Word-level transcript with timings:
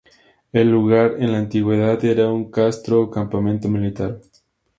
El 0.51 0.71
lugar, 0.71 1.13
en 1.19 1.31
la 1.31 1.37
antigüedad, 1.37 2.03
era 2.03 2.27
un 2.27 2.49
castro 2.49 3.01
o 3.03 3.11
campamento 3.11 3.69
militar. 3.69 4.19